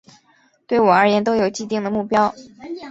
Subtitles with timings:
[0.65, 2.33] 对我而言都有既定的目标